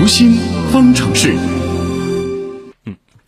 [0.00, 0.38] 读心
[0.72, 1.59] 方程式。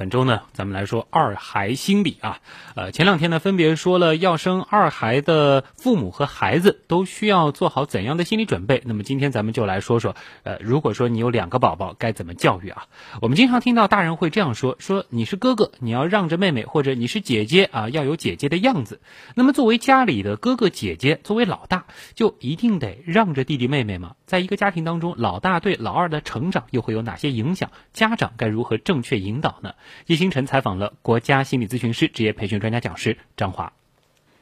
[0.03, 2.41] 本周呢，咱们来说二孩心理啊。
[2.75, 8.83] 呃，前两天呢，分别说了要生二孩的父母和孩子都需要做好怎样的心理准备。
[8.85, 12.89] 那么今天咱们就来说说，呃，如果说你有两个宝宝，该怎么教育啊？
[13.21, 19.01] 我们经常听到大人会这样说：说你是哥哥，你要让着妹妹；或者你是姐姐啊，要有姐姐的样子。
[19.37, 21.85] 那么作为家里的哥哥姐姐，作为老大，
[22.17, 24.17] 就一定得让着弟弟妹妹吗？
[24.27, 27.71] 在一个家庭当中，老大对老二的成长又会有哪些影响？
[27.93, 29.75] 家长该如何正确引导呢？
[30.07, 33.73] 叶星辰采访了国家心理咨询师职业培训专家讲师张华。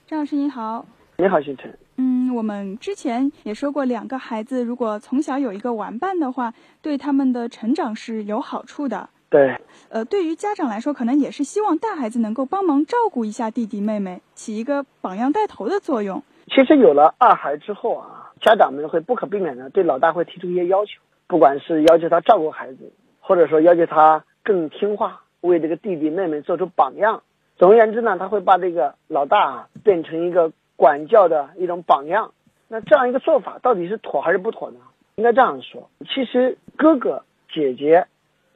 [0.07, 0.87] 张老师您好，
[1.17, 1.79] 你好，星辰。
[1.97, 9.11] 嗯，我们之前也说过，两个孩子如果从小有一个玩伴的话，对他们的成长是有好处的。
[9.29, 9.61] 对。
[9.91, 16.23] 呃，对于家长来说，可能也是希望大孩子能够帮忙照顾一下弟弟妹妹，起一个榜样带头的作用。
[16.47, 25.20] 其实有了二孩之后啊，家长们会不可避免的对老大会提出一些要求，不管是要求他照顾孩子，或者说要求他更听话。
[25.41, 27.22] 为这个弟弟妹妹做出榜样。
[27.56, 32.33] 总而言之呢，他会把这个老大啊变成一个管教的一种榜样。
[32.69, 34.78] 那这样一个做法到底是妥还是不妥呢？
[35.16, 38.06] 应该这样说：其实哥哥姐姐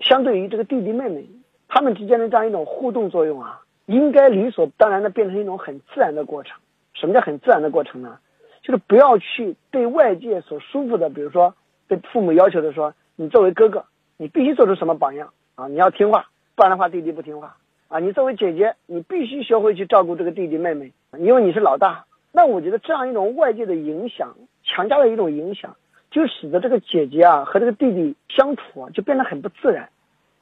[0.00, 1.26] 相对于这个弟弟妹妹，
[1.68, 6.58] 他们之间的这样一种互动作用啊，应该理所当然的变成一种很自然的过程。
[6.94, 8.18] 什么叫很自然的过程呢？
[8.62, 11.54] 就是不要去对外界所束缚的，比如说
[11.88, 13.84] 对父母要求的说，你作为哥哥，
[14.16, 15.68] 你必须做出什么榜样啊？
[15.68, 16.30] 你要听话。
[16.56, 17.56] 不然的话，弟弟不听话
[17.88, 17.98] 啊！
[17.98, 22.04] 你作为姐姐，你必须学会去照顾这个弟弟妹妹，因为你是老大。
[22.30, 25.76] 那我觉得这样一种外界的影响，强加的一种影响，
[26.12, 29.88] 就使得这个姐姐啊和这个弟弟相处啊就变得很不自然。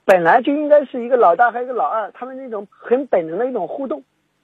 [0.04, 4.02] 本来就应该是一个老大和一个老二，他们那种很本能的一种互动，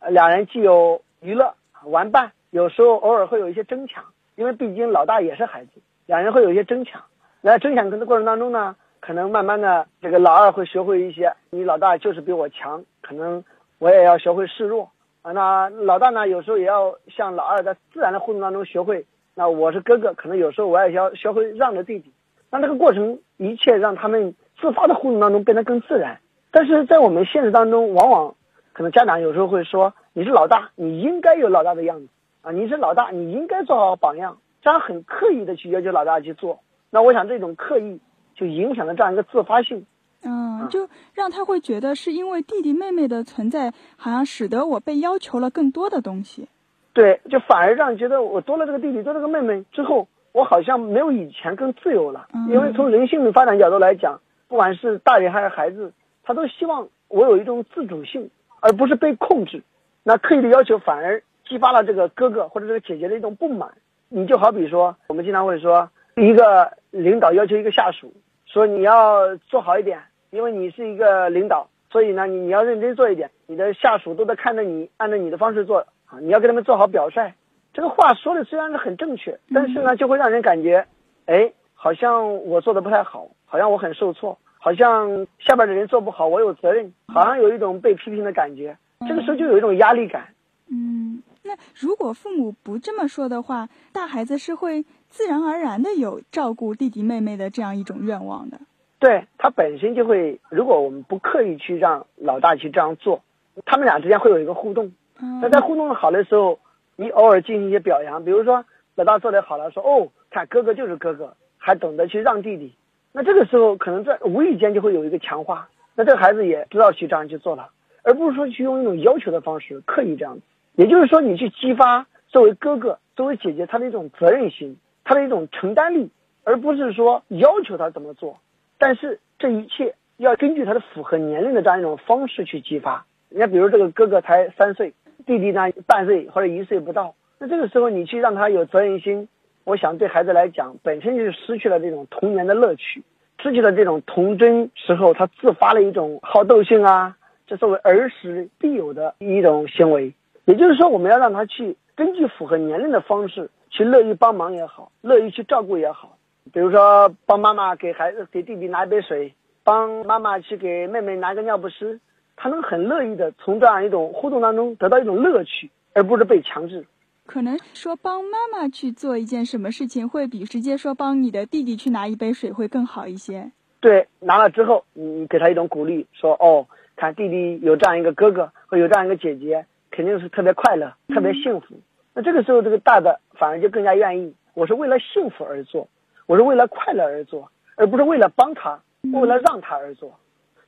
[0.08, 4.04] 两人既有娱乐玩伴，有时候偶尔会有一些争抢，
[4.36, 5.72] 因为毕竟老大也是孩子，
[6.06, 7.02] 两人会有一些争抢。
[7.42, 8.74] 那争抢的过程当中呢。
[9.00, 13.44] 可能慢慢的，这个老二会学会一些，你老大就是比我强，可能
[13.78, 14.90] 我也要学会示弱
[15.22, 15.32] 啊。
[15.32, 22.12] 那老大呢，有时候也要像老二在自然的互动当中学会，那我是哥哥，可能有时候我也要学会让着弟弟。
[22.50, 26.18] 那这个过程，一切让他们自发的互动当中变得更自然。
[26.50, 28.34] 但是在我们现实当中，往往
[28.72, 32.08] 可能家长有时候会说，你是老大，你应该有老大的样子
[32.42, 36.60] 啊，你是老大，你应该做好榜样，这样很刻意的去要求老大去做。
[36.90, 38.00] 那我想这种刻意。
[38.38, 39.84] 就影响了这样一个自发性，
[40.22, 46.46] 嗯，就让他会觉得是因为弟弟妹妹的存在，好像使得我被要求了更多的东西。
[46.92, 52.28] 对，就反而让觉得我多了这个弟弟，多了个妹妹之后，我好像没有以前更自由了。
[52.48, 59.62] 因为从人性的发展角度来讲，不管是大人还是孩子，他都希望我有一种自主性，而不是被控制。
[60.04, 63.72] 那刻意的要求反而激发了这个哥哥或者这个姐姐的一种不满。
[64.08, 68.12] 你就好比说，我们经常会说，一个领导要求一个下属。
[68.58, 73.30] 说你要做好一点，因为你是一个领导，所以呢，你你要认真做一点。
[73.46, 77.34] 你的下属都在看着你，按照你的方式做啊，你要给他们做好表率。
[77.72, 80.86] 这个话说的虽然是很正确，但是呢，就会让人感觉，
[81.26, 88.76] 哎，好像我做的不太好，好像我很受挫，好像下边的人做不好，我有责任，好像有一种被批评的感觉。
[89.08, 90.34] 这个时候就有一种压力感。
[90.68, 94.84] 嗯，那如果父母不这么说的话，大孩子是会。
[95.10, 98.60] 自然而然的有照顾弟弟妹妹的这样一种愿望的，
[98.98, 103.22] 对他本身就会，如果我们不刻意去让老大去这样做，
[103.64, 104.92] 他们俩之间会有一个互动。
[105.40, 106.60] 那在互动好的时候，
[106.94, 108.66] 你偶尔进行一些表扬，比如说
[108.96, 112.74] 老大做的好了，说哦，看哥哥就是哥哥，还懂得去让弟弟，
[113.12, 117.70] 那这个时候可能在无意间就会有一个强化，那这个孩子也知道去这样去做了，
[118.02, 120.42] 而不是说去用一种要求的方式刻意这样子。
[120.78, 124.78] 也就是说，你去激发作为哥哥、作为姐姐他的一种责任心。
[125.02, 126.10] 他的一种承担力，
[126.44, 128.40] 而不是说要求他怎么做，
[128.76, 133.06] 但是这一切要根据他的符合年龄的这样一种方式去激发。
[133.30, 134.92] 你看，比如这个哥哥才三岁，
[135.24, 139.28] 弟弟呢半岁或者一岁不到，那这个时候你去让他有责任心，
[139.64, 143.02] 我想对孩子来讲，本身就是失去了这种童年的乐趣，
[143.42, 147.16] 失去了这种童真时候他自发的一种好斗性啊，
[147.46, 150.12] 这作为儿时必有的一种行为。
[150.48, 153.50] 也就是说，我们要让他去根据符合年龄的方式。
[153.70, 156.16] 去乐意帮忙也好，乐意去照顾也好，
[156.54, 162.00] 比如说帮妈妈给孩子给弟弟拿一杯水，帮妈妈去给妹妹拿个尿不湿，
[162.34, 166.86] 他能很乐意的从这样一种互动当中得到一种乐趣，而不是被强制。
[167.26, 173.52] 可能说帮妈妈去做一件什么事情，会比直接说帮你的弟弟去拿一杯水会更好一些。
[173.80, 176.66] 对，拿了之后，你给他一种鼓励，说哦，
[176.96, 179.66] 看弟弟有这样一个哥哥或有这样一个姐姐，
[179.98, 181.74] 肯定是特别快乐，特别幸福。
[182.14, 184.32] 那这个时候，这个大的反而就更加愿意。
[184.54, 185.88] 我是为了幸福而做，
[186.26, 188.80] 我是为了快乐而做，而不是为了帮他，
[189.12, 190.16] 为了让他而做。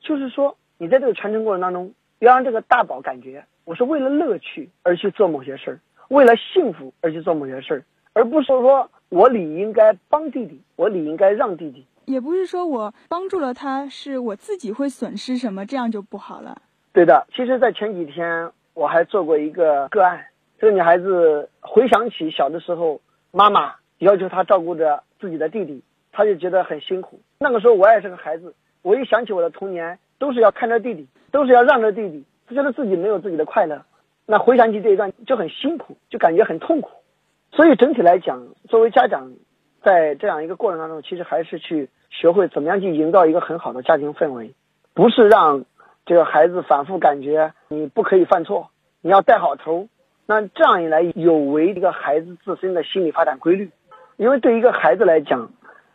[0.01, 5.79] 就是说，你在这个传承过程当中，要让这个大宝感觉我是为了乐趣而去做某些事儿，
[6.09, 11.85] 为了幸福而去做某些事儿，而不是说我理应该帮弟弟，我理应该让弟弟。
[12.03, 16.61] 也不是说我帮助了他，是我自己会损失什么，这样就不好了。
[16.91, 18.51] 对的，其实，在前几天
[18.81, 20.25] 我还做过一个个案，
[20.57, 22.99] 这个女孩子回想起小的时候，
[23.29, 27.19] 妈妈要求她照顾着自己的弟弟，她就觉得很辛苦。
[27.37, 33.83] 那个时候我也是个孩子，我一想起我的童年，都是要看着弟弟，都是要让着弟弟，她觉得自己没有自己的快乐。
[34.25, 36.89] 那回想起这一段就很辛苦，就感觉很痛苦。
[37.51, 39.33] 所以整体来讲，作为家长。
[39.83, 44.53] 在这样一个过程当中，其实还是去学会怎么样去营造一个很好的家庭氛围，
[44.93, 45.65] 不是让
[46.05, 48.69] 这个孩子反复感觉你不可以犯错，
[49.01, 49.87] 你要带好头。
[50.25, 53.71] 那这样一来有违一个孩子自身的心理发展规律，
[54.17, 55.51] 因为对一个孩子来讲，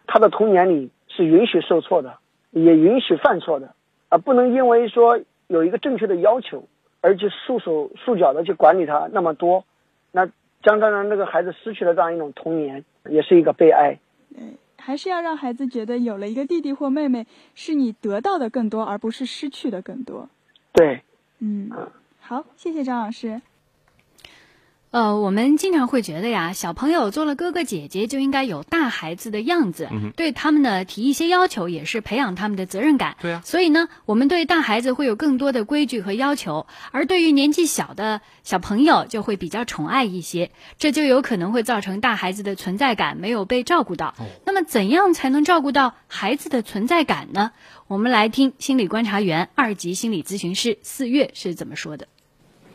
[0.07, 2.19] 他的童年里是允许受挫的，
[2.51, 3.75] 也允许犯错的，
[4.09, 6.65] 啊，不能因为说有一个正确的要求
[7.01, 9.65] 而去束手束脚的去管理他那么多，
[10.13, 10.29] 那
[10.63, 12.85] 将让这个孩子失去了这样一种童年。
[13.09, 14.01] 也是一个悲哀，
[14.37, 14.57] 嗯，
[14.87, 20.29] 还是要让孩子觉得有了一个弟弟或妹妹，是你得到的更多，而不是失去的更多。
[20.73, 21.03] 对，
[21.41, 21.69] 嗯，
[22.21, 23.43] 好，谢谢张老师。
[24.97, 33.19] 呃，我们经常会觉得呀，小朋友做了哥哥姐姐就应该有大孩子的样子，对他们呢提一些要求，也是培养他们的责任感。
[33.21, 44.15] 对啊，所以呢，我们对大孩子会有更多的规矩和要求，而对于年纪小的小朋友就会比较宠爱一些，这就有可能会造成大孩子的存在感没有被照顾到。
[44.47, 47.53] 那么，怎样才能照顾到孩子的存在感呢？
[47.87, 52.09] 我们来听心理观察员、二级心理咨询师四月是怎么说的。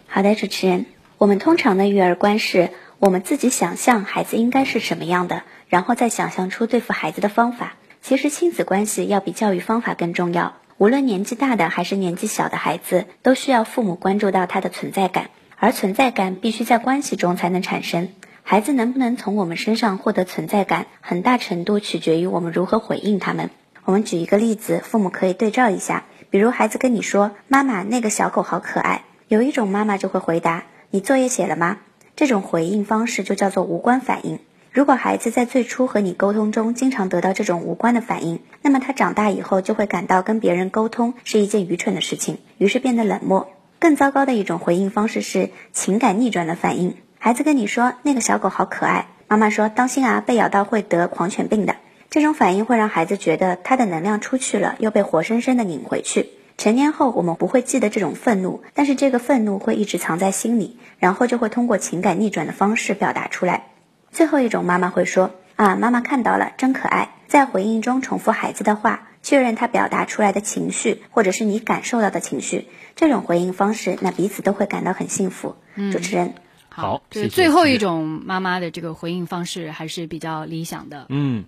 [0.06, 0.86] 好的，主持人。
[1.22, 7.74] 我们通常的育儿观是，我们自己想象孩子应该是什么样的，然后再想象出对付孩子的方法。
[8.02, 10.56] 其实亲子关系要比教育方法更重要。
[10.80, 18.10] 无论年纪大的还是年纪小的孩子，都需要父母关注到他的存在感，而存在感必须在关系中才能产生。
[18.42, 23.52] 孩子能不能从我们身上获得存在感，很大程度取决于我们如何回应他们。
[23.86, 26.06] 我们举一个例子，父母可以对照一下。
[26.32, 30.64] 比如孩子跟你说：“妈妈，那个小狗好可爱。”有一种妈妈就会回答。
[30.94, 31.78] 你作业写了吗？
[32.18, 34.40] 这种回应方式就叫做无关反应。
[34.74, 43.50] 如果孩子在最初和你沟通中经常得到这种无关的反应，那么他长大以后就会感到跟别人沟通是一件愚蠢的事情，于是变得冷漠。
[43.80, 46.98] 更糟糕的一种回应方式是情感逆转的反应。
[47.20, 51.78] 孩子跟你说那个小狗好可爱，妈妈说当心啊，被咬到会得狂犬病的。
[52.10, 56.28] 这种反应会让孩子觉得他的能量出去了，又被活生生的拧回去。
[56.58, 63.68] 成年后，我们不会记得这种愤怒，但是这个愤怒会一直藏在心里，然后就会通过情感逆转的方式表达出来。
[64.12, 72.68] 最后一种，妈妈会说：“啊，妈妈看到了，真可爱。”在回应中重复孩子的话，确认他表达出来的情绪，或者是你感受到的情绪。
[72.98, 75.56] 这种回应方式，那彼此都会感到很幸福。
[75.94, 76.34] 主持人，
[76.74, 81.06] 好，这是最后一种妈妈的这个回应方式还是比较理想的。
[81.10, 81.46] 嗯。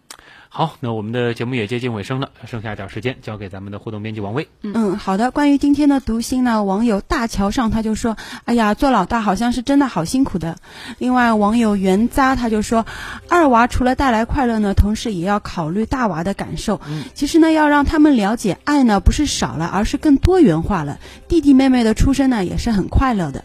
[0.56, 4.48] 好，那我们的节目也接近尾声了，剩下点时间交给咱们的互动编辑王威。
[4.62, 5.32] 嗯，好的。
[5.32, 8.16] 关于今天的读心呢，网友大桥上他就说
[8.46, 10.56] ：“哎呀，做老大好像是真的好辛苦的。”
[11.00, 12.86] 另外，网友袁渣他就说
[13.28, 16.80] ：“二娃除了带来快乐呢，同时也要考虑大娃的感受。
[17.16, 21.00] 其实呢，要让他们了解，爱呢不是少了，而是更多元化了。
[21.28, 23.44] 弟弟妹妹的出生呢，也是很快乐的。”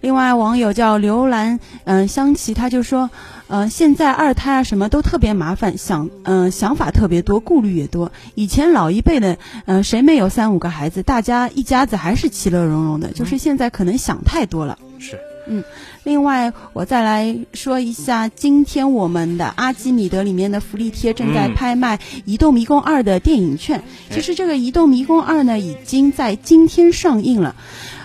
[0.00, 3.10] 另外，网友叫刘兰，嗯，香琪，他就说，
[3.48, 8.10] 呃，现在二胎啊，什么都特别麻烦，想，嗯，想法特别多，顾虑也多。
[8.34, 13.12] 以前老一辈的，嗯，谁没有三五个孩子，大家一家子还是其乐融融的。
[13.12, 14.78] 就是现在可能想太多了。
[14.98, 15.18] 是，
[15.50, 15.64] 嗯。
[16.04, 23.82] 另外，我再来说一下，今天我们的阿基米德里面的福利贴正在拍卖《移动迷宫二》的电影券。
[24.10, 27.54] 其实这个《移动迷宫二》呢，已经在今天上映了。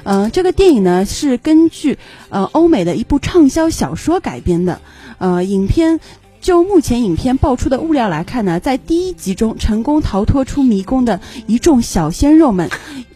[0.04, 1.98] 嗯，这个电影呢是根据
[2.30, 4.82] 呃欧美的一部畅销小说改编的。
[5.18, 6.02] 呃，影片
[6.42, 12.70] 就目前影片爆出的物料来看呢，在第一集中成功逃脱出迷宫的一众小鲜肉们，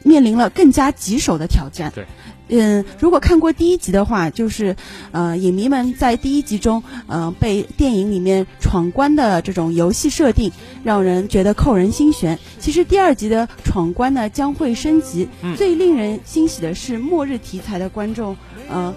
[0.03, 1.91] 面临了更加棘手的挑战。
[1.93, 2.05] 对。
[2.49, 4.75] 嗯，如果看过第一集的话，就是，
[5.11, 10.51] 呃，影迷们在第一集中，呃，被电影里面闯关的这种游戏设定，
[10.83, 12.37] 让人觉得扣人心弦。
[12.59, 18.35] 其实第二集的闯关呢将会升级，最令人欣喜的是末日题材的观众，
[18.69, 18.93] 呃。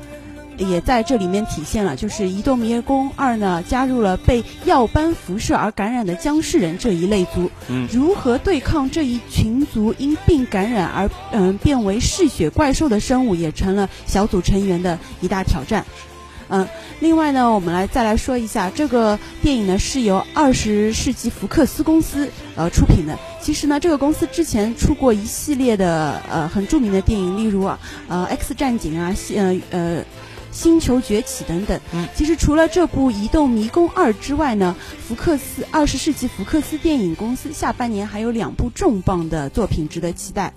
[0.59, 7.50] 也在这里面体现了，就是《移动迷宫二》呢，加入了被耀斑辐射而感染的僵尸人这一类族。
[7.68, 15.85] 嗯，如何对抗这一群族因病感染而嗯变为嗜血怪兽的生物，也成了小组成员的一大挑战。
[16.49, 16.68] 嗯，
[17.00, 23.18] 另外呢，我们来再来说一下这个电影呢，是由二十世纪福克斯公司呃出品的。
[23.40, 30.04] 其实呢，这个公司之前出过一系列的呃很著名的电影，例如啊呃《X 战警》啊，呃呃。
[30.52, 40.52] 星球崛起等等，嗯，其实除了这部《移动迷宫二》之外呢，福克斯二十世纪福克斯电影公司下半年还有两部重磅的作品值得期待，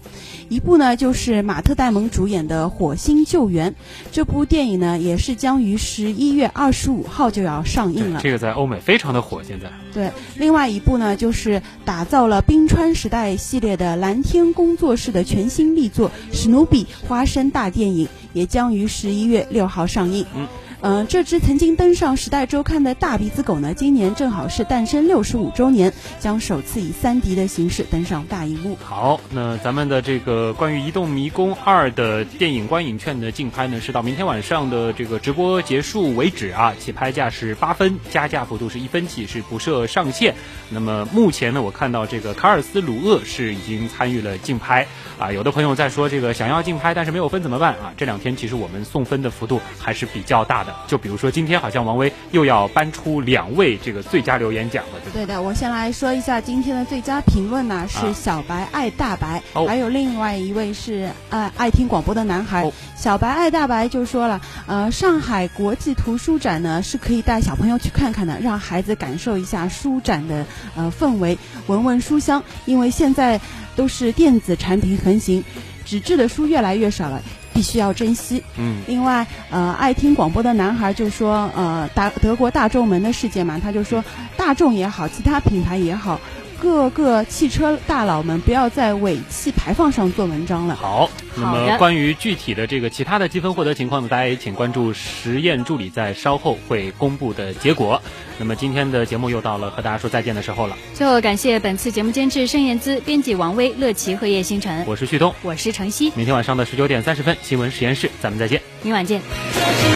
[0.49, 3.71] 一部呢就是马特·戴蒙主演的《火星救援》，
[4.11, 9.71] 这部电影呢也是将于十一月二十五号就要上映了，这个在欧美非常的火，现在。
[9.93, 19.87] 对，另外一部呢就是打造了冰川时代系列的蓝天工作室的全新力作《史努比花生大电影》，也将于十一月六号。
[19.87, 20.45] 上映，嗯，
[20.81, 28.77] 呃，这只曾经登上《时代周刊》的大鼻子狗呢，今年正好是诞生六十五周年，将首次以三 D 的形式登上大荧幕。
[28.83, 40.35] 好，那咱们的这个关于《移动迷宫二》的电影观影券的竞拍呢，是到明天晚上的这个直播结束为止啊，起拍价是八分，加价幅度是一分起，是不设上限。
[40.69, 44.85] 那么目前呢，我看到这个卡尔斯鲁厄是已经参与了竞拍
[45.17, 47.93] 啊，有的朋友在说这个想要竞拍，但是没有分怎么办啊？
[47.97, 49.55] 这两天其实我们送分的幅度。
[49.79, 62.71] 还是比较大的，就比如说今天好像王威又要颁出两位这个最佳留言奖了，对对的，我先来说一下今天的最佳评论呢，是小白爱大白，还有另外一位是爱爱听广播的男孩。
[62.95, 70.45] 小白爱大白就说了，呃，上海国际图书展呢是可以带小朋友去看看的，让孩子感受一下书展的
[70.75, 73.39] 呃氛围，闻闻书香，因为现在
[73.75, 75.43] 都是电子产品横行，
[75.85, 77.21] 纸质的书越来越少了。
[77.55, 78.43] 必须要珍惜。
[78.57, 84.03] 嗯，另外，呃，爱听广播的男孩就说，呃，大德国大众门的事件嘛，他就说，
[84.35, 86.19] 大众也好，其他品牌也好。
[86.59, 90.75] 各个汽车大佬们不要在尾气排放上做文章了。
[90.75, 98.01] 好，那么关于具体的这个其他的积分获得情况呢，大家也请关注实验助理在稍后会公布的结果。
[98.37, 100.77] 那么今天的节目又到了和大家说再见的时候了。
[100.93, 104.83] 最后感谢本次节目监制盛燕姿，编辑王威、乐琪和叶星辰。
[104.85, 106.11] 我是旭东，我是程曦。
[106.15, 108.61] 明天晚上的十九点三十分，新闻实验室，咱们再见。
[108.81, 109.21] 明晚见。